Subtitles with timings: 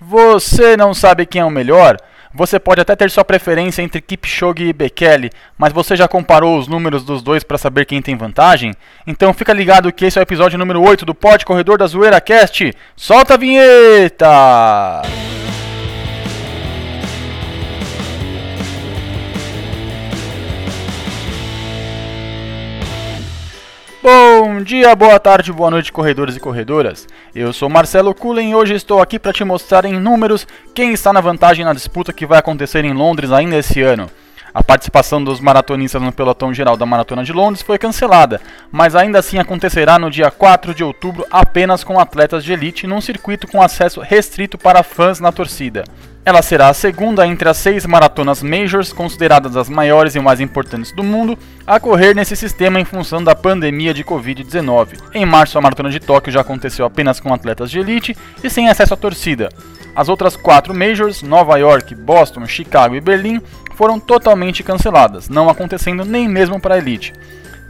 [0.00, 1.98] Você não sabe quem é o melhor?
[2.32, 6.68] Você pode até ter sua preferência entre Kipchoge e Bekele, mas você já comparou os
[6.68, 8.72] números dos dois para saber quem tem vantagem?
[9.04, 12.20] Então fica ligado que esse é o episódio número 8 do Pod Corredor da Zoeira
[12.20, 12.72] Cast.
[12.94, 14.30] Solta a vinheta!
[24.02, 27.06] Bom dia, boa tarde, boa noite, corredores e corredoras.
[27.34, 31.12] Eu sou Marcelo Cullen e hoje estou aqui para te mostrar em números quem está
[31.12, 34.10] na vantagem na disputa que vai acontecer em Londres ainda esse ano.
[34.54, 38.40] A participação dos maratonistas no pelotão geral da Maratona de Londres foi cancelada,
[38.72, 43.02] mas ainda assim acontecerá no dia 4 de outubro apenas com atletas de elite num
[43.02, 45.84] circuito com acesso restrito para fãs na torcida.
[46.22, 50.92] Ela será a segunda entre as seis maratonas majors, consideradas as maiores e mais importantes
[50.92, 54.98] do mundo, a correr nesse sistema em função da pandemia de Covid-19.
[55.14, 58.14] Em março, a maratona de Tóquio já aconteceu apenas com atletas de elite
[58.44, 59.48] e sem acesso à torcida.
[59.96, 63.40] As outras quatro majors, Nova York, Boston, Chicago e Berlim,
[63.74, 67.14] foram totalmente canceladas, não acontecendo nem mesmo para a elite.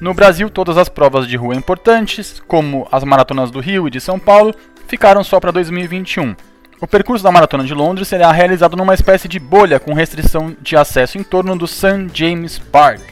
[0.00, 4.00] No Brasil, todas as provas de rua importantes, como as maratonas do Rio e de
[4.00, 4.52] São Paulo,
[4.88, 6.34] ficaram só para 2021.
[6.80, 10.76] O percurso da Maratona de Londres será realizado numa espécie de bolha com restrição de
[10.76, 12.08] acesso em torno do St.
[12.14, 13.02] James Park,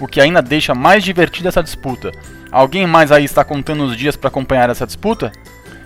[0.00, 2.10] o que ainda deixa mais divertida essa disputa.
[2.50, 5.30] Alguém mais aí está contando os dias para acompanhar essa disputa?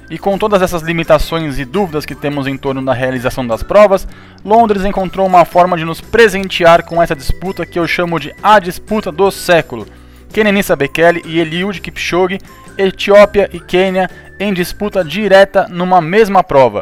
[0.08, 4.08] E com todas essas limitações e dúvidas que temos em torno da realização das provas,
[4.42, 8.58] Londres encontrou uma forma de nos presentear com essa disputa que eu chamo de a
[8.58, 9.86] disputa do século.
[10.32, 12.38] Kenenisa Bekele e Eliud Kipchoge,
[12.78, 14.08] Etiópia e Quênia
[14.40, 16.80] em disputa direta numa mesma prova.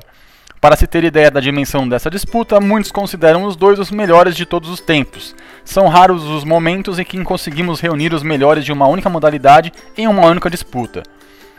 [0.65, 4.47] Para se ter ideia da dimensão dessa disputa, muitos consideram os dois os melhores de
[4.47, 5.37] todos os tempos.
[5.62, 10.09] São raros os momentos em que conseguimos reunir os melhores de uma única modalidade em
[10.09, 11.03] uma única disputa.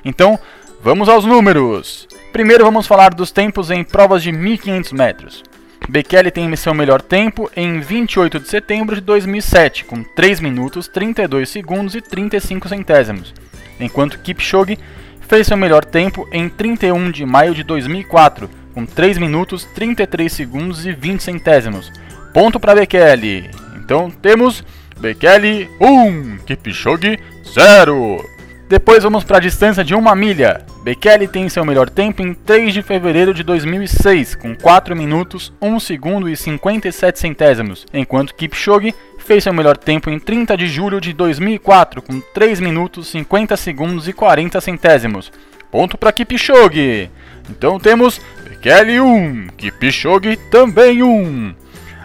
[0.04, 0.40] Então,
[0.82, 2.08] vamos aos números!
[2.34, 5.44] Primeiro vamos falar dos tempos em provas de 1500 metros.
[5.88, 11.48] Bekele tem seu melhor tempo em 28 de setembro de 2007, com 3 minutos, 32
[11.48, 13.36] segundos e 35 centésimos,
[13.80, 14.80] enquanto Kipchoge
[15.22, 20.86] fez seu melhor tempo em 31 de maio de 2004, com 3 minutos, 33 segundos
[20.86, 21.92] e 20 centésimos.
[22.34, 23.50] Ponto para Bekele.
[23.78, 24.64] Então temos
[25.00, 27.18] Bekele 1, Kipchoge
[27.54, 28.36] 0.
[28.68, 30.66] Depois vamos para a distância de uma milha.
[30.84, 35.80] Bekele tem seu melhor tempo em 3 de fevereiro de 2006, com 4 minutos, 1
[35.80, 41.14] segundo e 57 centésimos, enquanto Kipchoge fez seu melhor tempo em 30 de julho de
[41.14, 45.32] 2004, com 3 minutos, 50 segundos e 40 centésimos.
[45.72, 47.10] Ponto para Kipchoge.
[47.50, 48.20] Então temos
[48.66, 51.54] Kelly 1, Kipchoge também 1.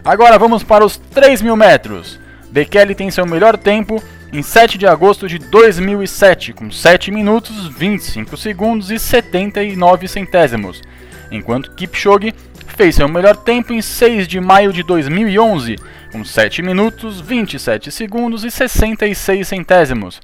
[0.04, 2.20] Agora vamos para os 3 mil metros.
[2.50, 8.36] Bekele tem seu melhor tempo em 7 de agosto de 2007, com 7 minutos, 25
[8.36, 10.82] segundos e 79 centésimos,
[11.32, 12.34] enquanto Kipchoge
[12.66, 15.78] fez seu melhor tempo em 6 de maio de 2011,
[16.12, 20.20] com 7 minutos, 27 segundos e 66 centésimos.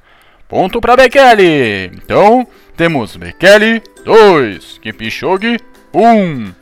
[0.47, 1.89] Ponto para Bekele!
[1.95, 5.57] Então, temos Bekele 2, Kipchoge
[5.97, 6.53] 1.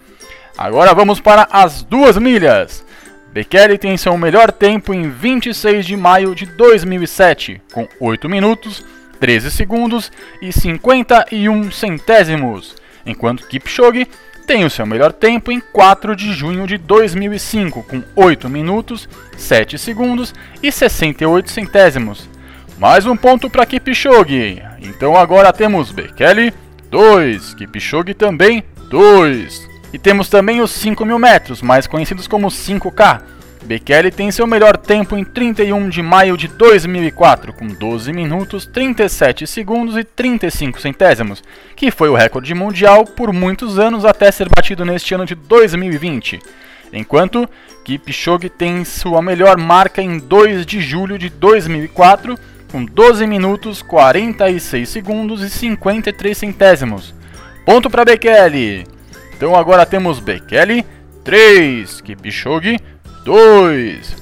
[0.57, 2.85] Agora vamos para as duas milhas.
[3.33, 8.85] Bekele tem seu melhor tempo em 26 de maio de 2007, com 8 minutos,
[9.19, 10.09] 13 segundos
[10.41, 14.07] e 51 centésimos, enquanto Kipchoge
[14.47, 19.77] tem o seu melhor tempo em 4 de junho de 2005, com 8 minutos, 7
[19.77, 22.29] segundos e 68 centésimos.
[22.77, 24.63] Mais um ponto para Kipchoge.
[24.79, 26.53] Então agora temos Bekele
[26.89, 28.63] 2, Kipchoge também
[28.95, 29.69] 2.
[29.91, 33.23] E temos também os 5 mil metros, mais conhecidos como 5K.
[33.65, 39.45] Bekele tem seu melhor tempo em 31 de maio de 2004, com 12 minutos, 37
[39.47, 41.43] segundos e 35 centésimos,
[41.75, 46.39] que foi o recorde mundial por muitos anos até ser batido neste ano de 2020.
[46.93, 47.49] Enquanto
[47.83, 52.37] Kipchoge tem sua melhor marca em 2 de julho de 2004,
[52.71, 57.14] com 12 minutos, 46 segundos e 53 centésimos.
[57.65, 58.85] Ponto para Bekele.
[59.35, 60.85] Então agora temos Bekele
[61.23, 62.79] 3, Kipchoge
[63.25, 64.15] 2.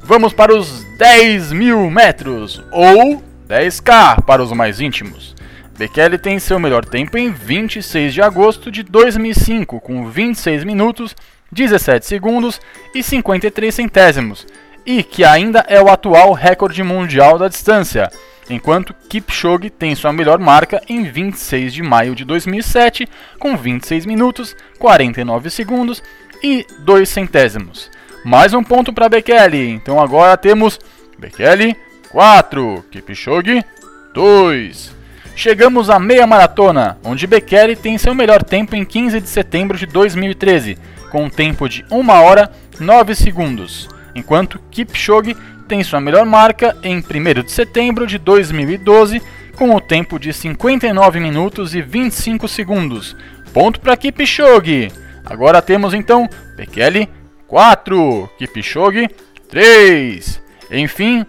[0.00, 5.34] Vamos para os 10 mil metros, ou 10K para os mais íntimos.
[5.76, 11.16] Bekele tem seu melhor tempo em 26 de agosto de 2005, com 26 minutos,
[11.50, 12.60] 17 segundos
[12.94, 14.46] e 53 centésimos,
[14.86, 18.08] e que ainda é o atual recorde mundial da distância
[18.48, 23.08] enquanto Kipchoge tem sua melhor marca em 26 de maio de 2007,
[23.38, 26.02] com 26 minutos, 49 segundos
[26.42, 27.90] e 2 centésimos.
[28.24, 30.78] Mais um ponto para Bekele, então agora temos
[31.18, 31.76] Bekele
[32.10, 33.64] 4, Kipchoge
[34.12, 34.96] 2.
[35.34, 39.86] Chegamos à meia maratona, onde Bekele tem seu melhor tempo em 15 de setembro de
[39.86, 40.78] 2013,
[41.10, 42.50] com um tempo de 1 hora
[42.80, 49.20] 9 segundos, enquanto Kipchoge tem sua melhor marca em 1 de setembro de 2012,
[49.56, 53.16] com o tempo de 59 minutos e 25 segundos.
[53.52, 54.92] Ponto para Kipchoge.
[55.24, 57.08] Agora temos então Bekele
[57.46, 59.08] 4, Kipchoge
[59.48, 60.42] 3.
[60.70, 61.26] Enfim,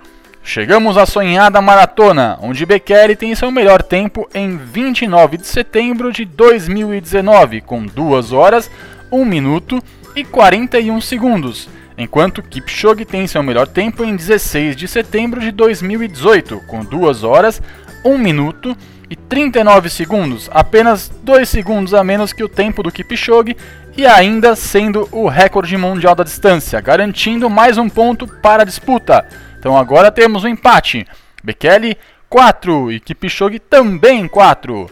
[0.49, 6.23] Chegamos à sonhada maratona, onde Bekele tem seu melhor tempo em 29 de setembro de
[6.23, 8.71] 2019, com 2 horas,
[9.11, 9.83] 1 minuto
[10.15, 16.61] e 41 segundos, enquanto Kipchoge tem seu melhor tempo em 16 de setembro de 2018,
[16.67, 17.61] com 2 horas,
[18.03, 18.77] 1 minuto
[19.09, 23.55] e 39 segundos, apenas 2 segundos a menos que o tempo do Kipchoge
[23.97, 29.25] e ainda sendo o recorde mundial da distância, garantindo mais um ponto para a disputa.
[29.59, 31.05] Então agora temos um empate.
[31.43, 31.97] Bekele
[32.29, 34.87] 4 e Kipchoge também 4.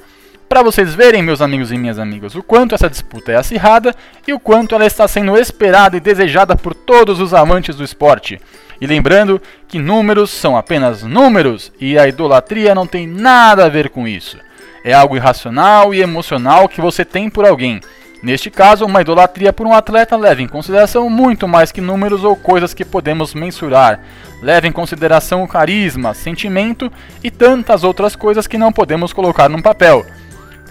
[0.48, 3.96] Para vocês verem, meus amigos e minhas amigas, o quanto essa disputa é acirrada
[4.28, 8.40] e o quanto ela está sendo esperada e desejada por todos os amantes do esporte.
[8.80, 13.90] E lembrando que números são apenas números e a idolatria não tem nada a ver
[13.90, 14.38] com isso.
[14.84, 17.82] É algo irracional e emocional que você tem por alguém.
[18.22, 22.36] Neste caso, uma idolatria por um atleta leva em consideração muito mais que números ou
[22.36, 24.00] coisas que podemos mensurar.
[24.42, 26.92] Leva em consideração o carisma, sentimento
[27.24, 30.06] e tantas outras coisas que não podemos colocar num papel.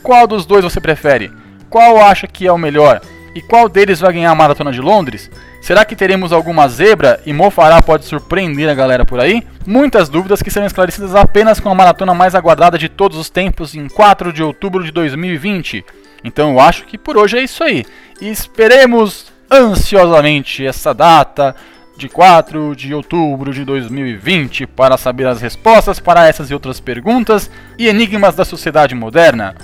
[0.04, 1.32] Qual dos dois você prefere?
[1.70, 3.00] Qual acha que é o melhor?
[3.34, 5.30] E qual deles vai ganhar a maratona de Londres?
[5.62, 9.42] Será que teremos alguma zebra e Mofará pode surpreender a galera por aí?
[9.66, 13.74] Muitas dúvidas que serão esclarecidas apenas com a maratona mais aguardada de todos os tempos
[13.74, 15.82] em 4 de outubro de 2020.
[16.22, 17.86] Então eu acho que por hoje é isso aí.
[18.20, 21.56] E esperemos ansiosamente essa data
[21.96, 27.50] de 4 de outubro de 2020 para saber as respostas para essas e outras perguntas
[27.78, 29.54] e enigmas da sociedade moderna.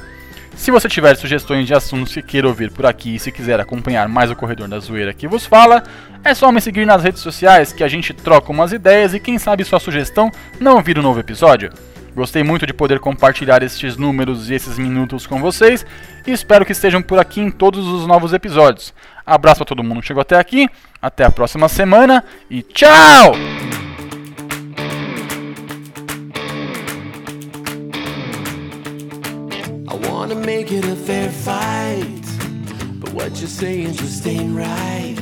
[0.57, 4.09] Se você tiver sugestões de assuntos que queira ouvir por aqui e se quiser acompanhar
[4.09, 5.83] mais o Corredor da Zoeira que vos fala,
[6.23, 9.39] é só me seguir nas redes sociais que a gente troca umas ideias e quem
[9.39, 10.31] sabe sua sugestão
[10.61, 11.73] não vira um novo episódio.
[12.15, 15.87] Gostei muito de poder compartilhar estes números e esses minutos com vocês
[16.27, 18.93] e espero que estejam por aqui em todos os novos episódios.
[19.25, 20.69] Abraço a todo mundo que chegou até aqui,
[21.01, 23.60] até a próxima semana e tchau!
[30.41, 32.23] Make it a fair fight.
[33.01, 35.17] But what you're saying just ain't right.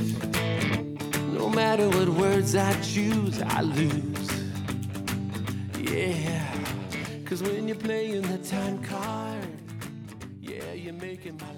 [1.32, 4.31] No matter what words I choose, I lose.
[5.79, 6.44] Yeah.
[7.25, 9.47] Cause when you're playing the time card,
[10.41, 11.57] yeah, you're making my